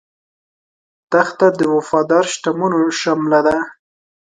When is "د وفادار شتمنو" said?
1.57-2.81